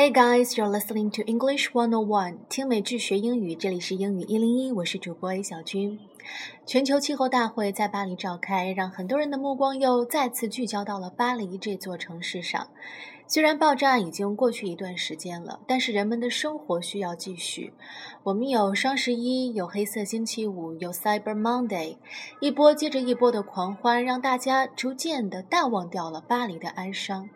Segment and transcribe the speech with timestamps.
[0.00, 6.00] Hey guys, you're listening to English One O One，听美剧学英语，这里是英语一零一，我是主播 A 小军。
[6.64, 12.68] 全球气候大会在巴黎召开，让很多人的目光又再次聚焦到了巴黎这座城市上。
[13.26, 17.74] 虽然爆炸已经过去一段时间了，但是人们的生活需要继续。
[18.22, 21.98] 我们有双十一，有黑色星期五，有 Cyber Monday，
[22.40, 27.28] 一波接着一波的狂欢，让大家逐渐的淡忘掉了巴黎的哀伤。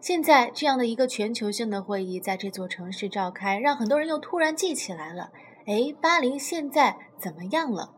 [0.00, 5.32] 现在这样的一个全球性的会议在这座城市召开，让很多人又突然记起来了：
[5.66, 7.92] 哎，巴黎现在怎么样了？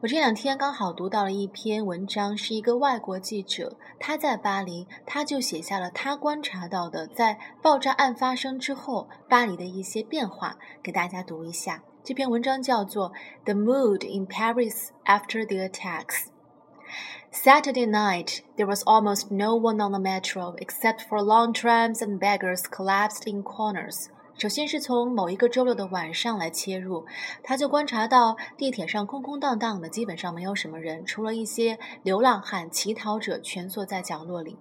[0.00, 11.82] 我这两天刚好读到了一篇文章，是一个外国记者，他在巴黎，他就写下了他观察到的在爆炸案发生之后巴黎的一些变化，给大家读一下。
[12.04, 13.10] 这篇文章叫做
[13.44, 16.24] 《The Mood in Paris After the Attacks》。
[17.31, 22.63] Saturday night, there was almost no one on the metro except for long trams and beggars
[22.63, 24.07] collapsed in corners.
[24.39, 27.05] 首先是从某一个周六的晚上来切入，
[27.43, 34.57] 他就观察到地铁上空空荡荡的，基本上没有什么人，除了一些流浪汉、乞讨者蜷缩在角落里。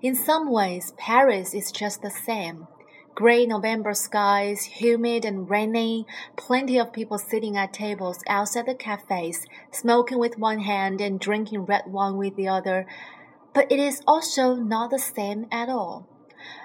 [0.00, 2.66] In some ways, Paris is just the same.
[3.14, 9.44] Grey November skies, humid and rainy, plenty of people sitting at tables outside the cafes,
[9.70, 12.86] smoking with one hand and drinking red wine with the other.
[13.52, 16.04] But it is also not the same at all.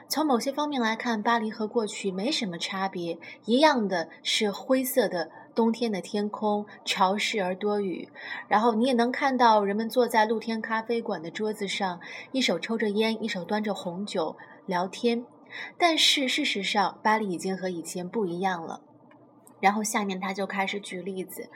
[0.08, 8.08] 从某些方面来看，巴黎和过去没什么差别，一样的是灰色的冬天的天空，潮湿而多雨。
[8.48, 12.00] 然后你也能看到人们坐在露天咖啡馆的桌子上，
[12.32, 15.26] 一手抽着烟，一手端着红酒聊天。
[15.78, 18.82] 但是事实上，巴黎已经和以前不一样了。
[19.60, 21.50] 然后下面他就开始举例子。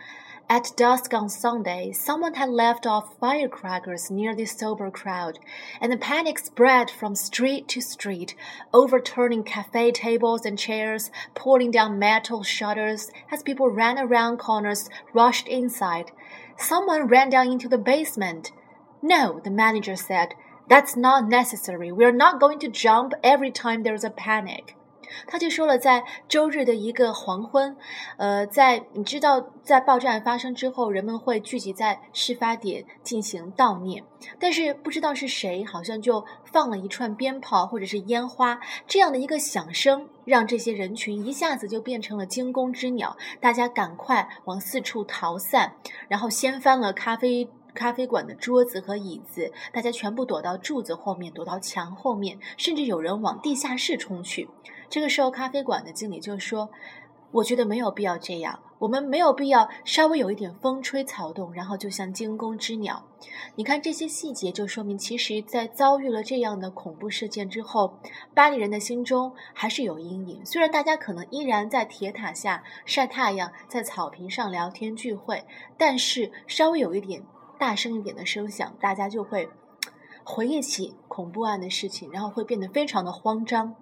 [0.47, 5.35] At dusk on Sunday, someone had left off firecrackers near the sober crowd,
[5.79, 8.33] and the panic spread from street to street,
[8.71, 15.47] overturning cafe tables and chairs, pulling down metal shutters as people ran around corners, rushed
[15.47, 16.11] inside.
[16.57, 18.51] Someone ran down into the basement.
[19.03, 20.29] No, the manager said.
[20.68, 21.92] That's not necessary.
[21.92, 24.74] We're not going to jump every time there's a panic.
[25.26, 27.76] 他就说了，在周日的一个黄昏，
[28.16, 34.02] 呃，在你知道，在爆炸案发生之后，人们会聚集在事发点进行悼念，
[34.40, 38.58] 但是不知道是谁，好像就放了一串鞭炮或者是烟花，
[38.88, 45.74] 这样的一个响声，让这些人群一下子就变成了惊弓之鸟，大家赶快往四处逃散，
[46.08, 47.48] 然后掀翻了咖啡。
[47.74, 54.48] 咖啡馆的桌子和椅子，大家全部躲到柱子后面，躲到墙后面，甚至有人往地下室冲去。
[54.88, 56.70] 这个时候，咖啡馆的经理就说
[57.32, 63.04] ：“我觉得没有必要这样，我们没有必要稍微有一点风吹草动，然后就像惊弓之鸟。”
[63.56, 67.98] 你看这些细节，就说明其实，在遭遇了这样的恐怖事件之后，
[68.34, 70.44] 巴黎人的心中还是有阴影。
[70.44, 75.44] 虽然大家可能依然在铁塔下晒太阳，在草坪上聊天聚会，
[75.76, 77.22] 但是稍微有一点。
[77.58, 79.48] 大声一点的声响，大家就会
[80.24, 83.74] 回忆起恐怖案的事情，然后会变得非常的慌张。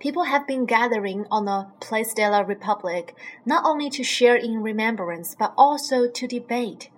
[0.00, 3.10] People have been gathering on the Place de la Republic
[3.44, 6.88] not only to share in remembrance, but also to debate.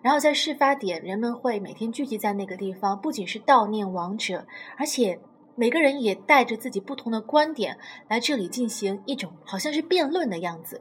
[0.00, 4.46] 然后在事发点，人们会每天聚集在那个地方，不仅是悼念亡者，
[4.76, 5.20] 而且
[5.54, 7.78] 每个人也带着自己不同的观点
[8.08, 10.80] 来这里进行一种好像是辩论的样子。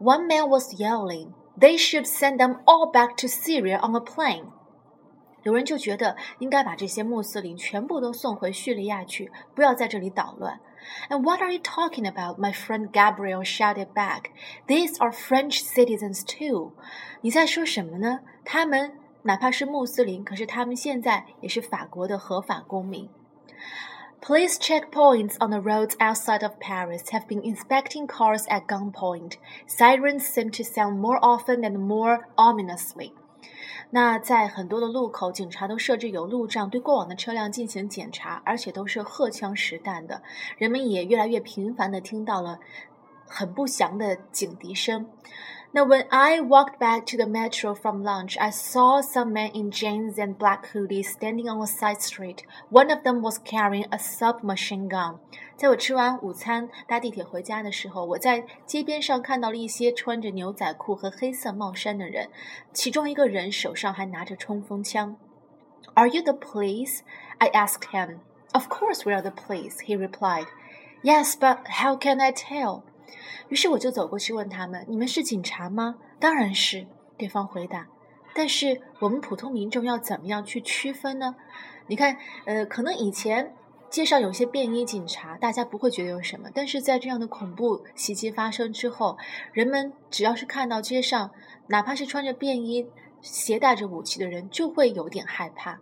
[0.00, 1.28] One man was yelling.
[1.59, 4.45] They should send them all back to Syria on a plane。
[5.43, 10.59] 有人就觉得应该把这些穆斯林全部都送回叙利亚去，不要在这里捣乱。
[11.09, 12.39] And what are you talking about?
[12.39, 14.31] My friend Gabriel shouted back.
[14.67, 16.73] These are French citizens too.
[17.21, 18.19] 你在说什么呢？
[18.43, 23.09] 他们哪怕是穆斯林，可是他们现在也是法国的合法公民。
[24.21, 29.37] Police checkpoints on the roads outside of Paris have been inspecting cars at gunpoint.
[29.67, 33.13] Sirens seem to sound more often and more ominously.
[33.89, 40.21] 那在很多的路口，警察都设置有路障，对过往的车辆进行检查，而且都是荷枪实弹的。
[40.57, 42.59] 人们也越来越频繁地听到了
[43.27, 45.09] 很不祥的警笛声。
[45.73, 49.71] now, when I walked back to the metro from lunch, I saw some men in
[49.71, 52.43] jeans and black hoodies standing on a side street.
[52.69, 55.19] One of them was carrying a submachine gun.
[55.55, 62.29] 在我吃完午餐搭地铁回家的时候，我在街边上看到了一些穿着牛仔裤和黑色帽衫的人，
[62.73, 65.15] 其中一个人手上还拿着冲锋枪。
[65.93, 66.99] Are you the police?
[67.37, 68.19] I asked him.
[68.53, 70.47] Of course we are the police, he replied.
[71.03, 72.83] Yes, but how can I tell?
[73.48, 76.86] 于是我就走过去问他们：“你们是警察吗？”“当然是。”
[77.18, 77.88] 对方回答。
[78.34, 81.36] “但是我们普通民众要怎么样去区分呢？”
[81.88, 83.54] 你看，呃，可能以前。
[83.88, 86.50] 街上有些便衣警察，大家不会觉得有什么。
[86.52, 89.16] 但是在这样的恐怖袭击发生之后，
[89.52, 91.30] 人们只要是看到街上，
[91.68, 92.88] 哪怕是穿着便衣、
[93.22, 95.78] 携带着武器的人，就会有点害怕。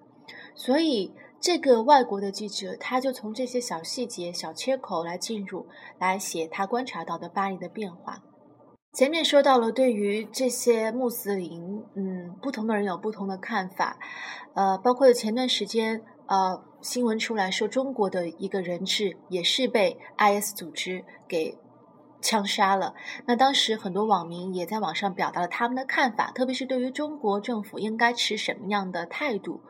[0.54, 1.12] 所以，
[1.44, 5.67] 这个外国的记者他就从这些小细节、小切口来进入，
[5.99, 8.23] 来写他观察到的巴黎的变化。
[8.94, 13.99] 前面说到了，对于这些穆斯林，嗯，不同的人有不同的看法，
[14.55, 21.58] 呃，包括前段时间，呃，新闻出来说，中国的一个人质也是被 IS 组织给
[22.24, 22.94] 枪杀了。
[23.26, 29.60] 那当时很多网民也在网上表达了他们的看法，特别是对于中国政府应该持什么样的态度，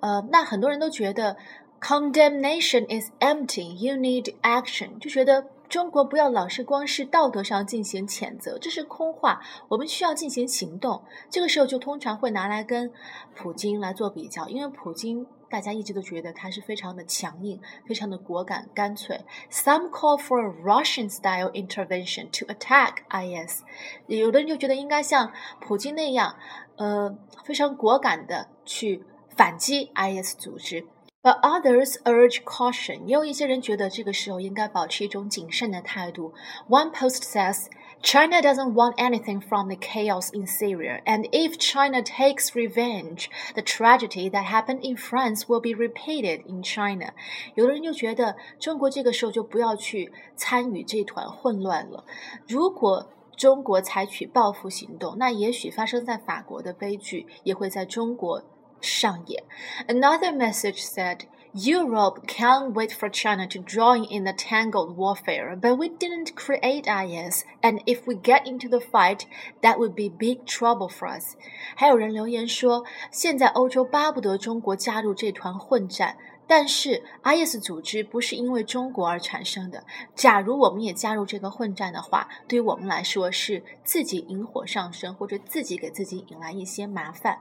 [0.00, 1.36] 呃，那很多人都觉得
[1.80, 5.48] condemnation is empty，you need action，就觉得。
[5.68, 9.42] 中国不要老是光是道德上进行谴责，这是空话。
[9.68, 11.02] 我们需要进行行动。
[11.28, 12.90] 这个时候就通常会拿来跟
[13.36, 19.24] 普京来做比较，因为普京大家一直都觉得他是非常的强硬，非常的果敢干脆。
[19.50, 23.62] Some call for a Russian-style intervention to attack IS。
[24.06, 26.36] 有的人就觉得应该像普京那样，
[26.76, 29.04] 呃，非常果敢的去
[29.36, 30.86] 反击 IS 组织。
[31.22, 33.04] But others urge caution.
[33.04, 36.32] 也有一些人觉得这个时候应该保持一种谨慎的态度。
[36.68, 37.66] One post says.
[38.01, 43.61] China doesn't want anything from the chaos in Syria, and if China takes revenge, the
[43.61, 47.13] tragedy that happened in France will be repeated in China.
[47.55, 52.03] 有的人就觉得中国这个时候就不要去参与这团混乱了。
[52.45, 58.43] 如果中国采取报复行动，那也许发生在法国的悲剧也会在中国
[58.81, 59.43] 上演。
[59.87, 61.19] Another message said.
[61.55, 66.87] Europe can't wait for China to join in the tangled warfare, but we didn't create
[66.87, 69.27] IS, and if we get into the fight,
[69.61, 71.35] that would be big trouble for us.
[71.75, 79.83] 还有人留言说，现在欧洲巴不得中国加入这团混战，但是 IS 组织不是因为中国而产生的。
[80.15, 87.37] 假如我们也加入这个混战的话，对于我们来说是自己引火上身，或者自己给自己引来一些麻烦。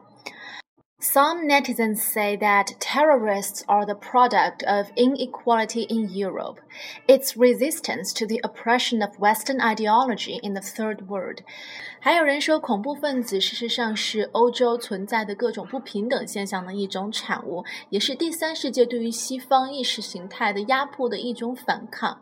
[1.04, 6.60] Some netizens say that terrorists are the product of inequality in Europe,
[7.08, 11.40] its resistance to the oppression of Western ideology in the Third World.
[11.98, 22.20] 还有人说，恐怖分子事实上是欧洲存在的各种不平等现象的一种产物，也是第三世界对于西方意识形态的压迫的一种反抗。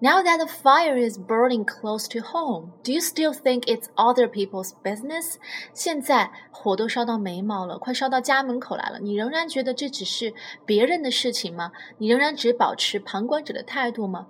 [0.00, 4.26] Now that the fire is burning close to home, do you still think it's other
[4.26, 5.36] people's business?
[5.74, 10.32] 现在火都烧到眉毛了，快烧到家门口来了，你仍然觉得这只是
[10.64, 11.72] 别人的事情吗？
[11.98, 14.28] 你仍然只保持旁观者的态度吗？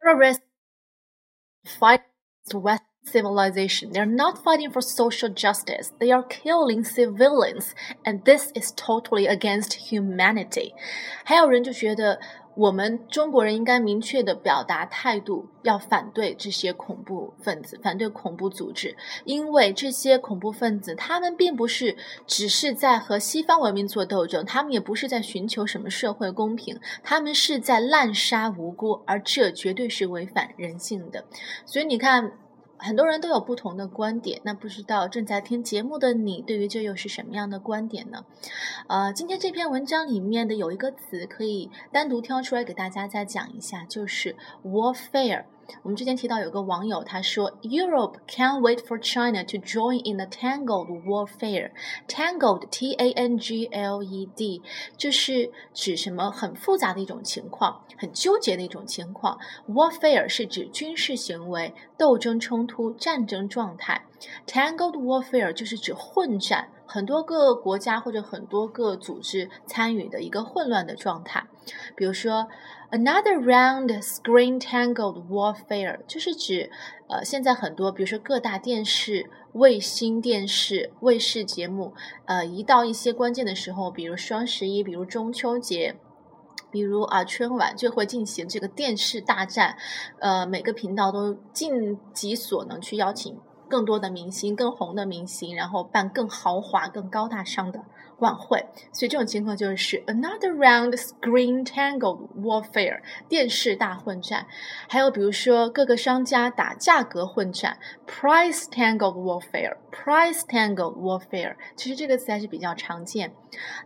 [0.00, 0.40] Terrorists
[1.78, 2.00] fight
[2.52, 3.92] West civilization.
[3.92, 5.90] They're not fighting for social justice.
[5.98, 7.72] They are killing civilians,
[8.04, 10.72] and this is totally against humanity.
[11.24, 12.20] 还有人就觉得
[12.59, 21.95] 我们中国人应该明确的表达态度，要反对这些恐怖分子，反对恐怖组织，因为这些恐怖分子他们并不是
[22.27, 31.23] 只是在和西方文明做斗争，他们也不是在寻求什么社会公平，他们是在滥杀无辜，而这绝对是违反人性的。
[31.65, 32.33] 所以你看。
[32.79, 38.25] 很多人都有不同的观点，那不知道正在听节目的你对于这又是什么样的观点呢？
[38.87, 45.43] 呃，今天这篇文章里面的有一个词可以单独挑出来给大家再讲一下，就是 warfare。
[45.83, 51.71] 我们之前提到有个网友他说，Europe can't wait for China to join in the tangled warfare.
[52.07, 54.61] Tangled, T-A-N-G-L-E-D，
[54.97, 59.39] 就是指什么很复杂的一种情况，很纠结的一种情况。
[59.67, 64.05] Warfare 是指军事行为、斗争、冲突、战争状态。
[64.45, 71.47] Tangled warfare 就是指混战，很多个国家或者很多个组织参与的一个混乱的状态。
[71.95, 72.47] 比如说
[72.91, 76.69] ，another round screen tangled warfare 就是指，
[77.07, 81.93] 呃，现在很多，比如说各大电视、卫星电视、卫视节目，
[82.25, 85.95] 呃，一到一些关键的时候，比如双十一，比如中秋节。
[86.71, 89.75] 比如啊，春晚就会进行这个电视大战，
[90.19, 93.35] 呃，每个频道都尽己所能去邀请
[93.67, 97.83] 更多的明星、更红的明星，然后办更豪华、更高大上的。
[98.19, 104.45] 晚会，所以这种情况就是 another round screen tangle warfare 电视大混战，
[104.87, 113.33] 还有比如说各个商家打价格混战 price tangle warfare price tangle warfare，其实这个词还是比较常见。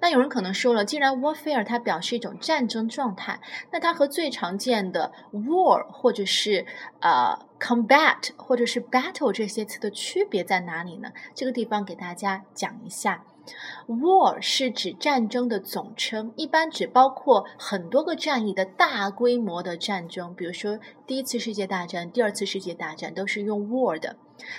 [0.02, 3.40] 那有人可能说了，既然 warfare 它表示一种战争状态，
[3.72, 6.66] 那它和最常见的 war 或者是
[7.00, 11.12] 呃 combat 或者是 battle 这些词的区别在哪里呢？
[11.34, 13.24] 这个地方给大家讲一下。
[13.88, 24.16] War 是指战争的总称，一般只包括很多个战役的大规模的战争，比如说第一次世界大战、第二次世界大战都是用 war 的。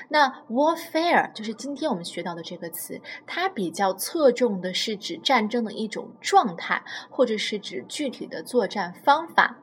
[0.08, 9.58] 那 warfare 就是今天我们学到的这个词，它比较侧重的是指战争的一种状态，或者是指具体的作战方法。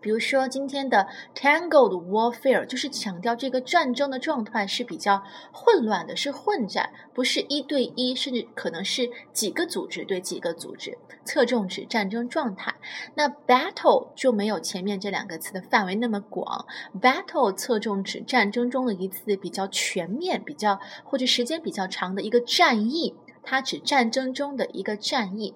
[0.00, 12.74] 比如说，今天的 tangled warfare 就是强调这个战争的状态是比较混乱的，是混战，不是一对一，甚至可能是几个组织对几个组织，侧重指战争状态。
[13.14, 16.66] 那 battle 就没有前面这两个词的范围那么广
[17.00, 25.54] ，battle 侧重指战争中的一次比较全面、比较或者时间比较长的一个战役，它指战争中的一个战役。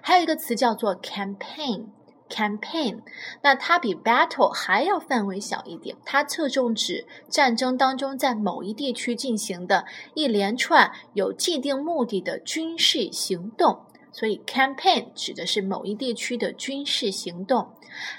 [0.00, 1.86] 还有一个词叫做 campaign。
[2.32, 3.00] campaign，
[3.42, 9.84] 那它比 battle 还要范围小一点，它侧重指战争当中在某一地区进行的
[10.14, 17.68] 一连串有既定目的的军事行动，所以 campaign 指的是某一地区的军事行动。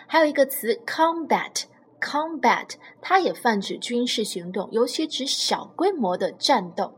[0.06, 6.94] 还有一个词 combat，combat 它也泛指军事行动，尤其指小规模的战斗。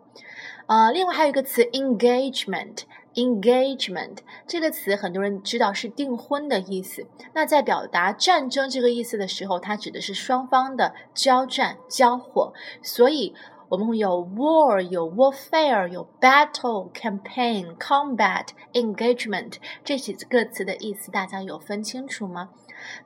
[0.68, 2.80] 呃，另外还有一个词 engagement。
[3.16, 7.08] Engagement 这个词，很多人知道是订婚的意思。
[7.34, 12.54] 那在表达战争这个意思的时候，它指的是双方的交战、交火。
[12.82, 13.34] 所以，
[13.70, 19.54] 我们有 war、有 warfare、有 battle、campaign、combat、engagement
[19.84, 22.50] 这几个词的意思，大家有分清楚吗？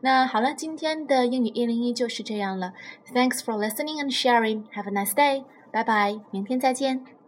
[0.02, 2.74] 那好了，今天的英语一零一就是这样了。
[3.14, 4.64] Thanks for listening and sharing.
[4.74, 5.44] Have a nice day.
[5.72, 7.19] 拜拜，明天再见。